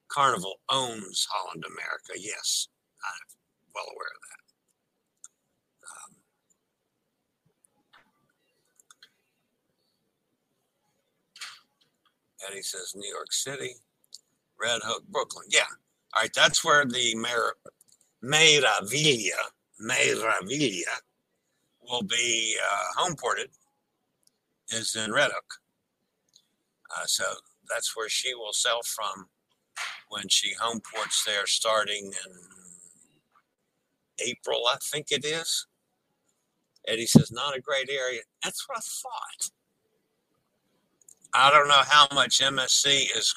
[0.08, 2.12] Carnival owns Holland America.
[2.16, 2.68] Yes,
[3.02, 3.26] I'm
[3.74, 4.42] well aware of that.
[12.48, 13.76] Um, Eddie says New York City.
[14.60, 15.46] Red Hook, Brooklyn.
[15.50, 15.60] Yeah.
[16.14, 16.32] All right.
[16.34, 17.56] That's where the Mer-
[18.22, 19.32] Meraviglia,
[19.82, 20.82] Meraviglia
[21.82, 23.50] will be uh, home ported
[24.70, 25.63] is in Red Hook.
[26.94, 27.24] Uh, so
[27.68, 29.26] that's where she will sell from
[30.08, 32.32] when she home ports there starting in
[34.20, 35.66] April, I think it is.
[36.86, 38.20] Eddie says, not a great area.
[38.42, 39.50] That's what I thought.
[41.34, 43.34] I don't know how much MSC is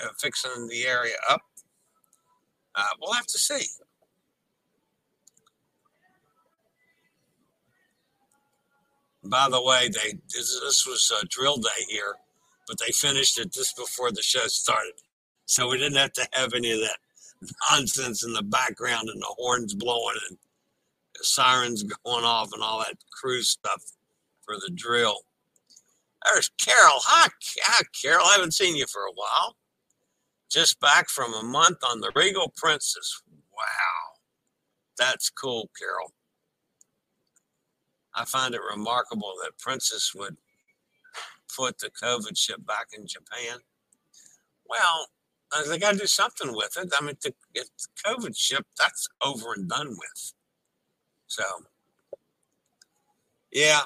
[0.00, 1.42] uh, fixing the area up.
[2.74, 3.66] Uh, we'll have to see.
[9.22, 12.14] By the way, they this, this was a drill day here,
[12.70, 14.92] but they finished it just before the show started,
[15.44, 16.98] so we didn't have to have any of that
[17.68, 20.38] nonsense in the background and the horns blowing and
[21.20, 23.82] sirens going off and all that crew stuff
[24.44, 25.16] for the drill.
[26.24, 27.00] There's Carol.
[27.02, 27.28] Hi,
[27.64, 28.24] hi, Carol.
[28.24, 29.56] I haven't seen you for a while.
[30.48, 33.20] Just back from a month on the Regal Princess.
[33.52, 34.20] Wow.
[34.96, 36.12] That's cool, Carol.
[38.14, 40.36] I find it remarkable that Princess would
[41.60, 43.58] put the COVID ship back in Japan.
[44.66, 45.08] Well,
[45.52, 46.90] uh, they got to do something with it.
[46.98, 47.64] I mean, the, the
[48.06, 50.32] COVID ship, that's over and done with.
[51.26, 51.42] So,
[53.52, 53.80] yeah.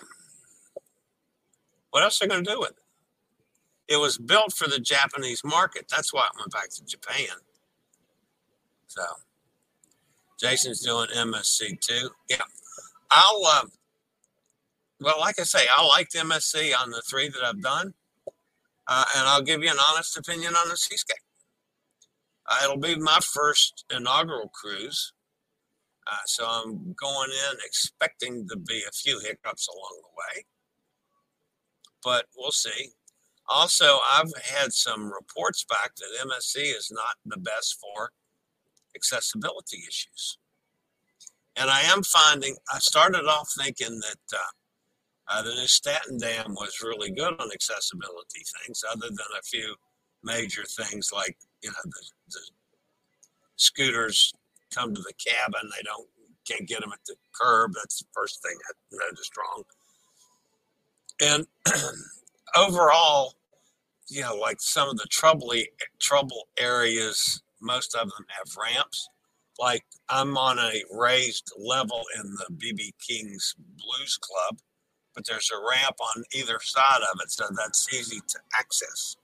[1.90, 3.94] What else are they going to do with it?
[3.94, 5.86] It was built for the Japanese market.
[5.90, 7.36] That's why it went back to Japan.
[8.86, 9.02] So,
[10.40, 12.10] Jason's doing MSC too.
[12.28, 12.42] Yeah.
[13.10, 13.66] I'll, uh,
[15.00, 17.94] well, like I say, I liked MSC on the three that I've done.
[18.86, 21.16] Uh, and I'll give you an honest opinion on the Seascape.
[22.46, 25.12] Uh, it'll be my first inaugural cruise.
[26.06, 30.44] Uh, so I'm going in expecting to be a few hiccups along the way.
[32.02, 32.90] But we'll see.
[33.48, 38.10] Also, I've had some reports back that MSC is not the best for
[38.94, 40.38] accessibility issues.
[41.56, 44.50] And I am finding, I started off thinking that uh,
[45.28, 49.74] uh, the Nieuw Statendam was really good on accessibility things, other than a few
[50.22, 52.40] major things like, you know, the, the
[53.56, 54.32] scooters
[54.74, 56.08] come to the cabin, they don't,
[56.46, 57.72] can't get them at the curb.
[57.74, 59.62] That's the first thing I noticed wrong.
[61.20, 61.46] And
[62.56, 63.34] overall,
[64.08, 65.70] you know, like some of the troubly
[66.00, 69.08] trouble areas, most of them have ramps.
[69.58, 74.58] Like I'm on a raised level in the BB King's Blues Club,
[75.14, 79.16] but there's a ramp on either side of it, so that's easy to access.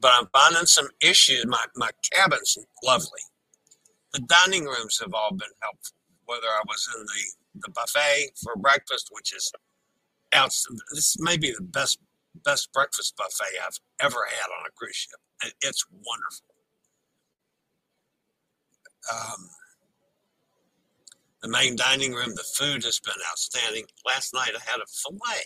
[0.00, 1.46] But I'm finding some issues.
[1.46, 3.22] My my cabin's lovely.
[4.12, 5.96] The dining rooms have all been helpful.
[6.26, 9.52] Whether I was in the the buffet for breakfast, which is
[10.94, 11.98] this may be the best
[12.44, 15.20] best breakfast buffet I've ever had on a cruise ship.
[15.62, 16.54] It's wonderful.
[19.12, 19.50] Um,
[21.42, 23.84] the main dining room, the food has been outstanding.
[24.06, 25.44] Last night I had a fillet.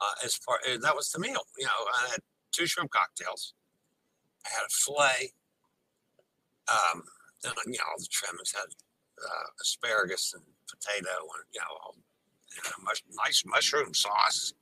[0.00, 1.70] Uh, as far uh, that was the meal, you know,
[2.04, 2.20] I had
[2.52, 3.54] two shrimp cocktails,
[4.44, 5.32] I had a fillet.
[6.68, 7.02] Um,
[7.42, 8.68] then you know all the trimmings had
[9.24, 11.96] uh, asparagus and potato and you know all,
[12.82, 14.52] mush, nice mushroom sauce.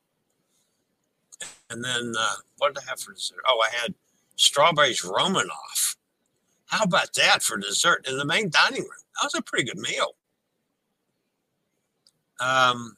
[1.69, 3.39] And then uh, what did I have for dessert?
[3.47, 3.93] Oh, I had
[4.35, 5.97] strawberries Romanoff.
[6.65, 8.89] How about that for dessert in the main dining room?
[9.21, 10.15] That was a pretty good meal.
[12.39, 12.97] Um,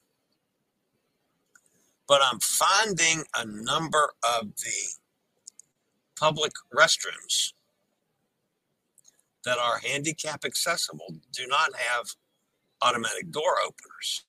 [2.08, 4.96] but I'm finding a number of the
[6.18, 7.54] public restrooms
[9.46, 12.08] that are handicap accessible do not have
[12.82, 14.26] automatic door openers.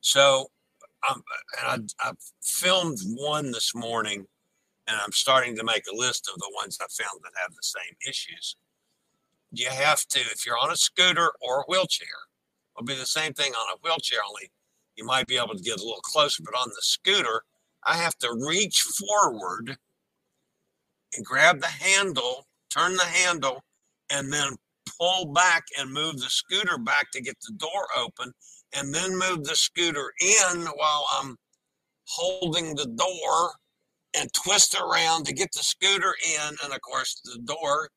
[0.00, 0.50] So,
[1.08, 1.22] um,
[1.60, 2.12] and I, I
[2.42, 4.26] filmed one this morning,
[4.86, 7.62] and I'm starting to make a list of the ones I found that have the
[7.62, 8.56] same issues.
[9.52, 12.06] You have to, if you're on a scooter or a wheelchair,
[12.76, 14.50] it'll be the same thing on a wheelchair, only
[14.96, 16.42] you might be able to get a little closer.
[16.42, 17.42] But on the scooter,
[17.84, 19.76] I have to reach forward
[21.14, 23.62] and grab the handle, turn the handle,
[24.10, 24.56] and then
[24.98, 28.32] pull back and move the scooter back to get the door open,
[28.72, 31.36] and then move the scooter in while I'm
[32.04, 33.52] holding the door
[34.16, 36.56] and twist around to get the scooter in.
[36.64, 37.90] And of course, the door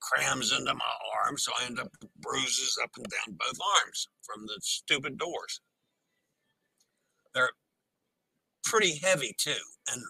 [0.00, 4.08] crams into my arm, so I end up with bruises up and down both arms
[4.22, 5.60] from the stupid doors.
[7.34, 7.50] They're
[8.64, 9.52] pretty heavy too.
[9.92, 10.02] And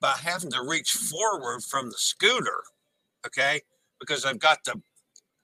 [0.00, 2.62] by having to reach forward from the scooter,
[3.26, 3.60] okay,
[4.00, 4.80] because I've got the,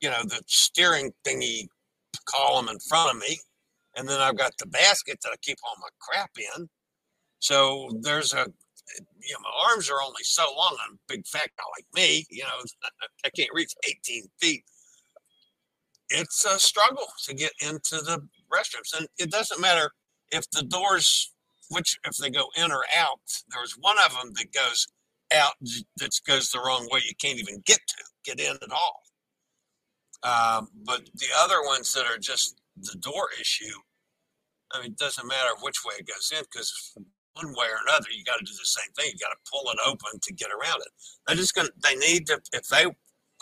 [0.01, 1.67] you know, the steering thingy
[2.25, 3.39] column in front of me,
[3.97, 6.69] and then I've got the basket that I keep all my crap in.
[7.41, 8.47] So there's a,
[9.29, 10.77] you know, my arms are only so long.
[10.87, 12.89] I'm a big fat guy like me, you know,
[13.25, 14.65] I can't reach 18 feet.
[16.09, 19.91] It's a struggle to get into the restrooms, and it doesn't matter
[20.33, 21.35] if the doors,
[21.69, 23.21] which if they go in or out,
[23.53, 24.89] there's one of them that goes
[25.35, 25.53] out
[25.97, 27.01] that goes the wrong way.
[27.07, 29.03] You can't even get to get in at all.
[30.23, 33.77] Um, but the other ones that are just the door issue,
[34.73, 36.95] I mean, it doesn't matter which way it goes in because
[37.43, 39.13] one way or another, you got to do the same thing.
[39.13, 40.93] You got to pull it open to get around it.
[41.27, 42.85] They're just going to, they need to, if they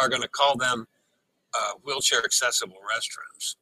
[0.01, 0.87] are going to call them
[1.55, 3.57] uh, wheelchair accessible restrooms,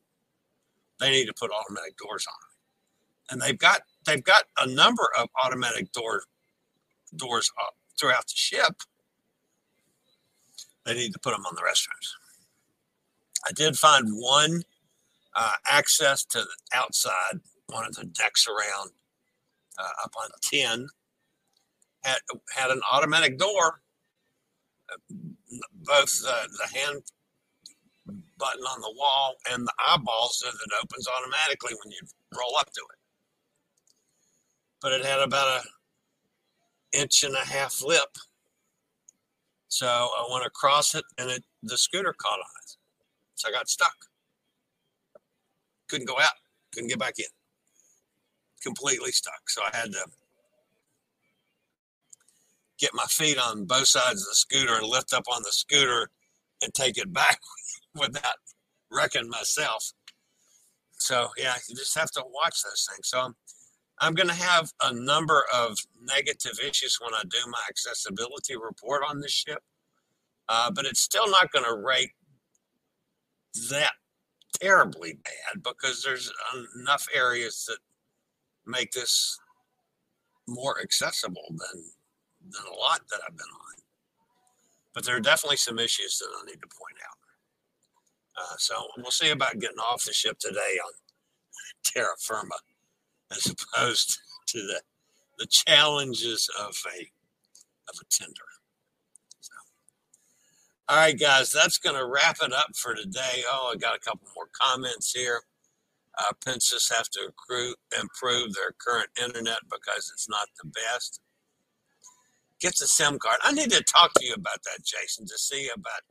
[1.01, 2.35] they need to put automatic doors on
[3.31, 6.23] and they've got they've got a number of automatic door
[7.17, 8.83] doors up throughout the ship.
[10.85, 12.11] They need to put them on the restrooms.
[13.47, 14.63] I did find one
[15.35, 18.91] uh, access to the outside, one of the decks around
[19.79, 20.89] uh, up on 10
[22.03, 22.19] had,
[22.55, 23.81] had an automatic door.
[24.93, 25.17] Uh,
[25.83, 27.03] both uh, the hand
[28.39, 32.01] button on the wall and the eyeball so that it opens automatically when you
[32.37, 32.99] roll up to it
[34.85, 38.19] but it had about a inch and a half lip.
[39.69, 42.77] So I went across it and it the scooter caught on it.
[43.35, 43.95] So I got stuck.
[45.89, 46.37] Couldn't go out,
[46.75, 47.25] couldn't get back in.
[48.65, 49.49] Completely stuck.
[49.49, 50.07] So I had to
[52.79, 56.09] get my feet on both sides of the scooter and lift up on the scooter
[56.63, 57.39] and take it back
[57.95, 58.37] without
[58.91, 59.93] wrecking myself.
[60.99, 63.09] So yeah, you just have to watch those things.
[63.09, 63.35] So I'm
[64.01, 69.03] I'm going to have a number of negative issues when I do my accessibility report
[69.09, 69.63] on this ship,
[70.49, 72.11] uh, but it's still not going to rate
[73.71, 73.93] that
[74.61, 76.33] terribly bad because there's
[76.77, 77.79] enough areas that
[78.67, 79.39] make this
[80.47, 81.85] more accessible than
[82.51, 83.83] than a lot that I've been on.
[84.93, 87.19] But there are definitely some issues that I need to point out.
[88.37, 90.93] Uh, so we'll see about getting off the ship today on
[91.85, 92.57] terra firma
[93.31, 94.81] as opposed to the
[95.39, 97.11] the challenges of a
[97.89, 98.45] of a tender.
[99.41, 99.53] So,
[100.89, 103.43] all right, guys, that's going to wrap it up for today.
[103.49, 105.43] Oh, I got a couple more comments here.
[106.19, 111.21] Uh, Princess have to accrue, improve their current internet because it's not the best.
[112.61, 113.39] Get the SIM card.
[113.43, 116.03] I need to talk to you about that, Jason, to see about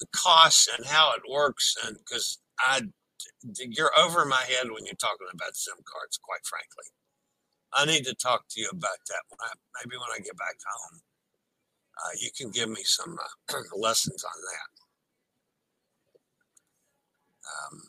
[0.00, 2.82] the costs and how it works, and because I
[3.70, 6.86] you're over my head when you're talking about SIM cards, quite frankly.
[7.72, 9.22] I need to talk to you about that.
[9.28, 9.52] When I,
[9.82, 11.00] maybe when I get back home,
[11.98, 14.70] uh, you can give me some uh, lessons on that.
[17.76, 17.82] Um,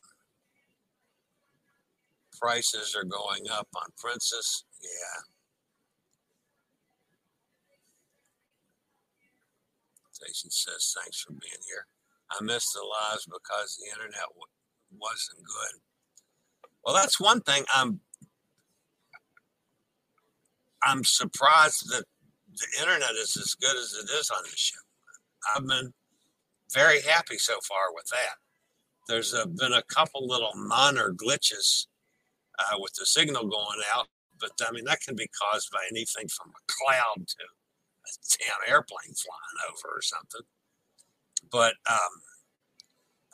[2.40, 4.64] prices are going up on Princess.
[4.82, 5.22] Yeah.
[10.26, 11.86] Jason says, thanks for being here.
[12.32, 14.28] I missed the lives because the internet
[14.92, 15.82] wasn't good.
[16.84, 17.64] Well, that's one thing.
[17.74, 18.00] I'm
[20.84, 22.06] I'm surprised that
[22.54, 24.82] the internet is as good as it is on this ship.
[25.54, 25.94] I've been
[26.74, 28.38] very happy so far with that.
[29.08, 31.88] There's uh, been a couple little minor glitches
[32.60, 34.08] uh, with the signal going out,
[34.40, 38.74] but I mean, that can be caused by anything from a cloud to a damn
[38.74, 40.42] airplane flying over or something.
[41.52, 42.22] But um,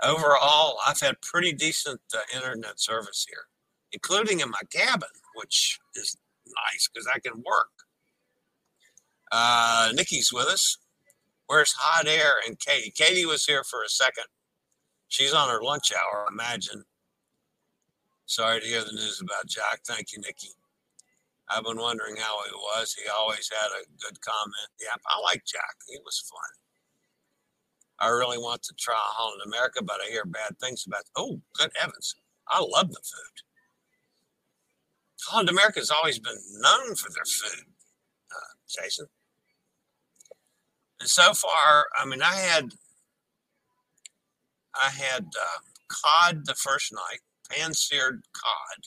[0.04, 3.46] overall, I've had pretty decent uh, internet service here,
[3.92, 6.18] including in my cabin, which is
[6.48, 7.70] nice because I can work.
[9.32, 10.78] Uh, Nikki's with us.
[11.48, 12.92] Where's hot air and Katie?
[12.92, 14.26] Katie was here for a second.
[15.08, 16.84] She's on her lunch hour, I imagine.
[18.26, 19.82] Sorry to hear the news about Jack.
[19.86, 20.50] Thank you, Nikki.
[21.50, 22.94] I've been wondering how he was.
[22.94, 24.70] He always had a good comment.
[24.82, 25.76] Yeah, I like Jack.
[25.88, 26.50] He was fun.
[28.00, 31.04] I really want to try Holland America, but I hear bad things about.
[31.16, 32.16] Oh, good heavens!
[32.48, 33.44] I love the food.
[35.28, 37.66] Holland America has always been known for their food,
[38.32, 39.08] uh, Jason.
[41.00, 42.72] And so far, I mean, I had
[44.76, 48.86] I had uh, cod the first night, pan seared cod,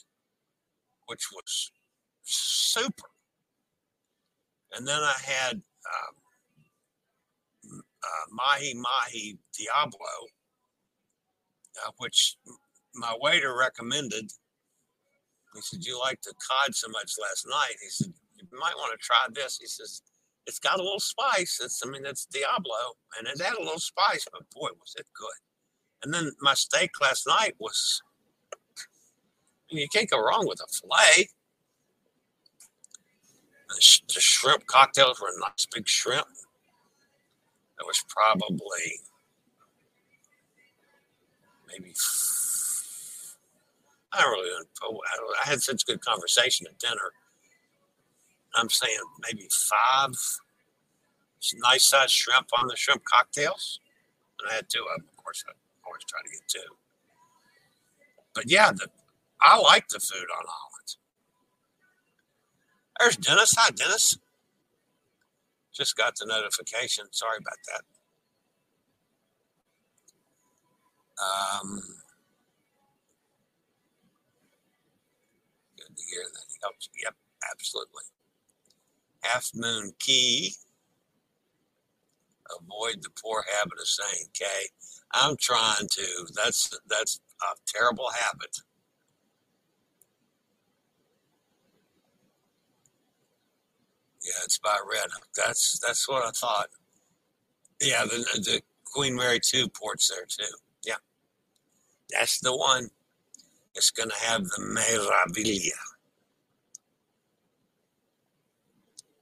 [1.06, 1.72] which was
[2.24, 3.10] super.
[4.72, 6.14] And then I had um,
[7.74, 10.28] uh, mahi mahi diablo,
[11.84, 12.36] uh, which
[12.94, 14.30] my waiter recommended.
[15.54, 18.92] He said, "You liked the cod so much last night." He said, "You might want
[18.92, 20.02] to try this." He says,
[20.46, 21.60] "It's got a little spice.
[21.62, 25.06] It's, I mean, it's Diablo, and it had a little spice, but boy, was it
[25.14, 25.40] good."
[26.02, 28.02] And then my steak last night was.
[29.70, 31.28] Mean, you can't go wrong with a fillet.
[33.68, 36.26] The, sh- the shrimp cocktails were nice big shrimp.
[37.78, 39.00] That was probably
[41.68, 41.92] maybe
[44.12, 44.50] I don't really
[45.44, 47.12] I had such good conversation at dinner.
[48.54, 50.14] I'm saying maybe five
[51.62, 53.80] nice sized shrimp on the shrimp cocktails.
[54.40, 55.44] And I had two of them, of course.
[55.48, 55.52] I
[55.86, 56.74] always try to get two.
[58.34, 58.88] But yeah, the,
[59.42, 60.96] I like the food on Holland.
[62.98, 63.54] There's Dennis.
[63.58, 64.18] Hi, Dennis.
[65.74, 67.06] Just got the notification.
[67.12, 67.82] Sorry about that.
[71.22, 71.80] Um,
[75.76, 76.88] good to hear that he helps.
[77.02, 77.14] Yep,
[77.52, 78.04] absolutely.
[79.22, 80.50] Half Moon Cay.
[82.60, 84.44] Avoid the poor habit of saying K.
[85.12, 86.06] I'm trying to.
[86.34, 88.56] That's that's a terrible habit.
[94.28, 95.08] Yeah, it's by Red.
[95.34, 96.68] That's that's what I thought.
[97.80, 100.52] Yeah, the the Queen Mary two ports there too.
[100.84, 100.96] Yeah,
[102.10, 102.90] that's the one.
[103.74, 105.70] It's going to have the Meraviglia.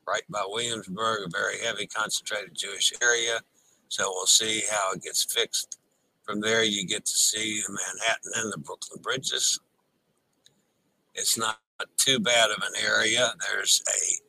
[0.08, 3.40] Right by Williamsburg, a very heavy concentrated Jewish area.
[3.88, 5.78] So we'll see how it gets fixed.
[6.24, 9.60] From there, you get to see the Manhattan and the Brooklyn bridges.
[11.14, 11.58] It's not
[11.98, 13.32] too bad of an area.
[13.48, 14.25] There's a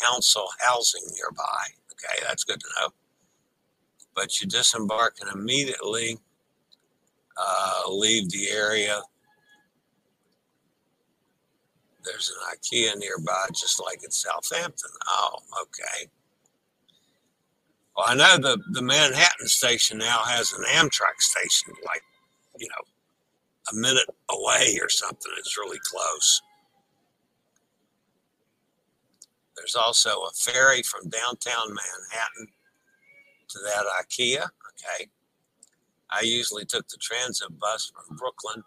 [0.00, 1.64] council housing nearby.
[1.92, 2.88] Okay, that's good to know.
[4.14, 6.18] But you disembark and immediately
[7.36, 9.00] uh, leave the area.
[12.04, 14.90] There's an IKEA nearby, just like at Southampton.
[15.08, 16.10] Oh, okay.
[17.96, 22.02] Well, I know the, the Manhattan station now has an Amtrak station, like,
[22.58, 25.32] you know, a minute away or something.
[25.38, 26.42] It's really close.
[29.62, 32.48] There's also a ferry from downtown Manhattan
[33.50, 34.40] to that IKEA.
[34.40, 35.08] Okay.
[36.10, 38.64] I usually took the transit bus from Brooklyn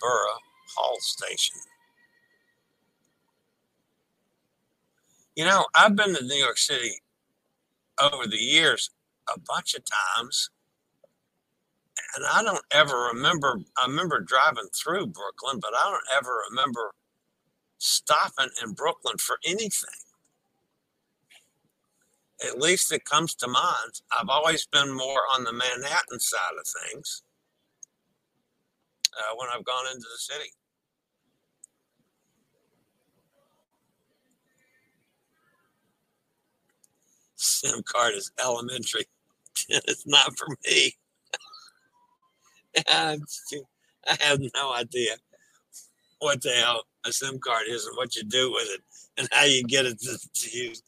[0.00, 0.38] Borough
[0.74, 1.56] Hall Station.
[5.34, 7.02] You know, I've been to New York City
[8.00, 8.88] over the years
[9.28, 9.82] a bunch of
[10.16, 10.48] times,
[12.16, 13.60] and I don't ever remember.
[13.76, 16.94] I remember driving through Brooklyn, but I don't ever remember
[17.76, 20.05] stopping in Brooklyn for anything
[22.44, 24.00] at least it comes to mind.
[24.18, 27.22] I've always been more on the Manhattan side of things
[29.16, 30.50] uh, when I've gone into the city.
[37.36, 39.04] SIM card is elementary.
[39.68, 40.96] it's not for me.
[42.88, 43.16] I
[44.20, 45.16] have no idea
[46.18, 48.80] what the hell a SIM card is and what you do with it
[49.18, 50.82] and how you get it to, to use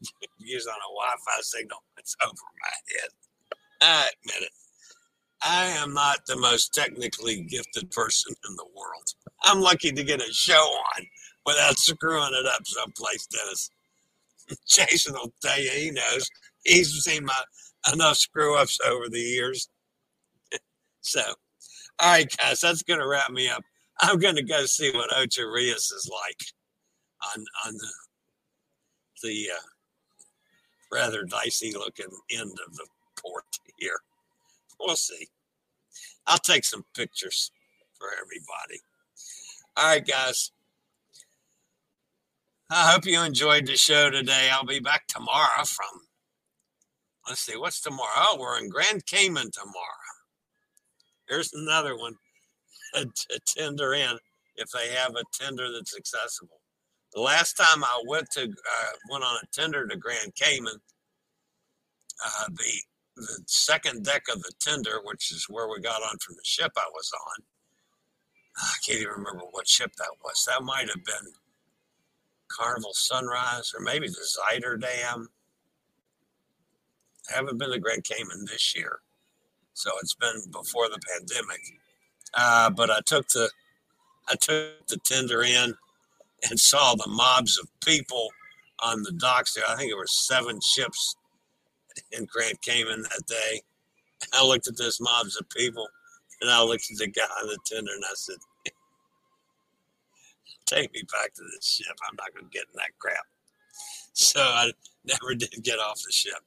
[0.66, 1.78] on a Wi-Fi signal.
[1.98, 3.10] It's over my head.
[3.82, 4.52] I admit it.
[5.42, 9.14] I am not the most technically gifted person in the world.
[9.44, 11.06] I'm lucky to get a show on
[11.46, 13.70] without screwing it up someplace, Dennis.
[14.68, 16.28] Jason will tell you he knows.
[16.64, 17.42] He's seen my
[17.92, 19.68] enough screw ups over the years.
[21.00, 21.22] so,
[21.98, 23.62] all right, guys, that's going to wrap me up.
[24.00, 26.40] I'm going to go see what Ocho Rios is like
[27.34, 27.92] on on the
[29.22, 29.69] the uh,
[30.90, 32.86] rather dicey looking end of the
[33.16, 33.44] port
[33.76, 34.00] here.
[34.78, 35.28] We'll see.
[36.26, 37.50] I'll take some pictures
[37.98, 38.82] for everybody.
[39.76, 40.52] All right, guys.
[42.70, 44.48] I hope you enjoyed the show today.
[44.52, 45.88] I'll be back tomorrow from,
[47.28, 48.10] let's see, what's tomorrow?
[48.16, 50.10] Oh, we're in Grand Cayman tomorrow.
[51.28, 52.14] Here's another one
[52.94, 53.06] a,
[53.46, 54.18] tender in
[54.56, 56.59] if they have a tender that's accessible.
[57.12, 60.80] The last time I went to uh, went on a tender to Grand Cayman,
[62.24, 62.82] uh, the
[63.16, 66.72] the second deck of the tender, which is where we got on from the ship
[66.76, 67.44] I was on.
[68.58, 70.44] I can't even remember what ship that was.
[70.46, 71.32] That might have been
[72.48, 75.26] Carnival Sunrise or maybe the Zuiderdam.
[77.30, 79.00] I haven't been to Grand Cayman this year,
[79.74, 81.60] so it's been before the pandemic.
[82.34, 83.50] Uh, but I took the
[84.28, 85.74] I took the tender in
[86.48, 88.28] and saw the mobs of people
[88.82, 89.64] on the docks there.
[89.68, 91.16] I think there were seven ships
[92.12, 93.62] in Grand Cayman that day.
[94.32, 95.86] I looked at this mobs of people
[96.40, 98.36] and I looked at the guy on the tender and I said,
[100.66, 101.96] Take me back to this ship.
[102.08, 103.16] I'm not going to get in that crap.
[104.12, 104.72] So I
[105.04, 106.42] never did get off the ship.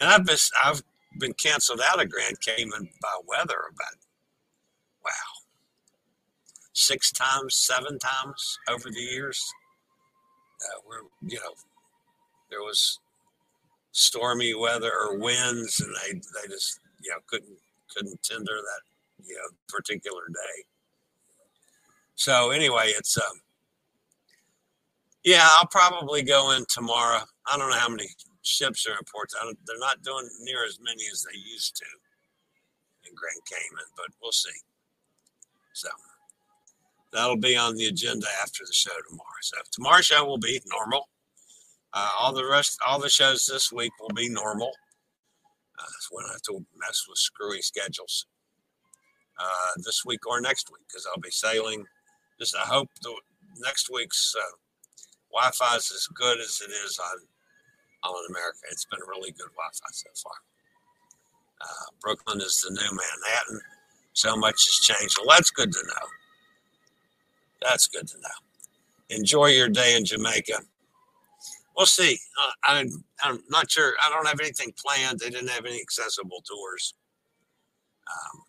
[0.00, 0.82] And I've been, I've
[1.18, 3.96] been canceled out of Grand Cayman by weather about,
[5.04, 5.33] wow,
[6.74, 9.42] six times, seven times over the years.
[10.62, 11.54] Uh, we're, you know,
[12.50, 12.98] there was
[13.92, 17.58] stormy weather or winds, and they they just you know couldn't
[17.94, 20.64] couldn't tender that you know particular day.
[22.16, 23.40] So anyway, it's um
[25.24, 27.22] yeah, I'll probably go in tomorrow.
[27.46, 28.08] I don't know how many
[28.42, 29.34] ships are in ports.
[29.66, 31.84] they're not doing near as many as they used to
[33.08, 34.50] in Grand Cayman, but we'll see.
[35.72, 35.88] So
[37.14, 39.40] that'll be on the agenda after the show tomorrow.
[39.42, 41.08] So tomorrow's show will be normal.
[41.92, 44.72] Uh, all the rest, all the shows this week will be normal.
[45.78, 48.26] Uh, when I have to mess with screwy schedules
[49.38, 51.84] uh, this week or next week because I'll be sailing.
[52.38, 53.14] Just I hope the
[53.58, 54.56] next week's uh,
[55.32, 57.18] Wi-Fi is as good as it is on
[58.04, 58.58] on America.
[58.70, 60.36] It's been really good Wi-Fi so far.
[61.60, 63.60] Uh, Brooklyn is the new Manhattan.
[64.12, 65.16] So much has changed.
[65.18, 66.06] Well, that's good to know.
[67.64, 69.16] That's good to know.
[69.16, 70.60] Enjoy your day in Jamaica
[71.76, 72.18] we'll see.
[72.42, 73.94] Uh, I'm I'm not sure.
[74.04, 75.20] I don't have anything planned.
[75.20, 76.94] They didn't have any accessible tours.
[78.10, 78.42] Um,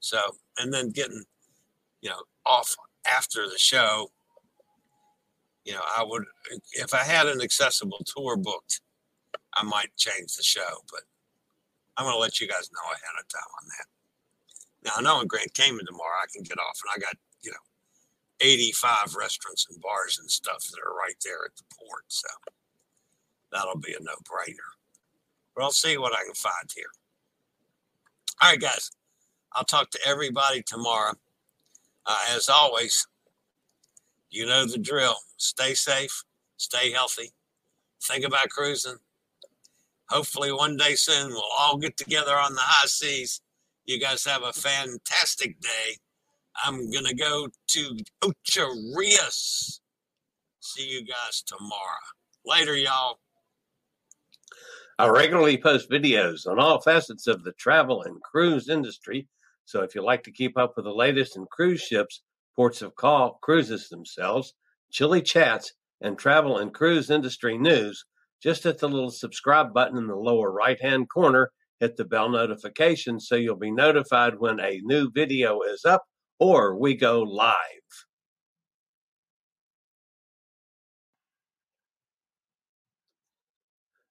[0.00, 0.20] so
[0.58, 1.24] and then getting
[2.00, 2.74] you know off
[3.06, 4.10] after the show.
[5.64, 6.24] You know, I would
[6.72, 8.80] if I had an accessible tour booked,
[9.54, 11.02] I might change the show, but
[11.96, 13.86] I'm going to let you guys know ahead of time on that.
[14.84, 17.14] Now I know in Grand Cayman tomorrow I can get off, and I got
[18.42, 22.04] 85 restaurants and bars and stuff that are right there at the port.
[22.08, 22.28] So
[23.52, 24.56] that'll be a no brainer.
[25.54, 26.90] But I'll see what I can find here.
[28.40, 28.90] All right, guys.
[29.54, 31.12] I'll talk to everybody tomorrow.
[32.06, 33.06] Uh, as always,
[34.30, 35.16] you know the drill.
[35.36, 36.24] Stay safe,
[36.56, 37.30] stay healthy,
[38.02, 38.96] think about cruising.
[40.08, 43.40] Hopefully, one day soon, we'll all get together on the high seas.
[43.84, 45.98] You guys have a fantastic day
[46.64, 49.80] I'm going to go to Ocho Rios.
[50.60, 51.72] See you guys tomorrow.
[52.44, 53.18] Later, y'all.
[54.98, 59.28] I regularly post videos on all facets of the travel and cruise industry.
[59.64, 62.22] So if you like to keep up with the latest in cruise ships,
[62.54, 64.54] ports of call, cruises themselves,
[64.90, 68.04] Chillie chats, and travel and cruise industry news,
[68.42, 71.50] just hit the little subscribe button in the lower right hand corner.
[71.80, 76.04] Hit the bell notification so you'll be notified when a new video is up
[76.42, 77.54] or we go live.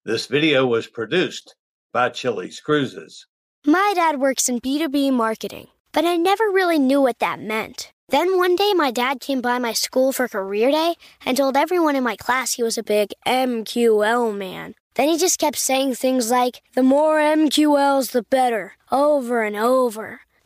[0.05, 1.55] This video was produced
[1.91, 3.27] by Chillie's Cruises.
[3.65, 7.91] My dad works in B2B marketing, but I never really knew what that meant.
[8.07, 11.97] Then one day, my dad came by my school for career day and told everyone
[11.97, 14.75] in my class he was a big MQL man.
[14.95, 20.21] Then he just kept saying things like, the more MQLs, the better, over and over.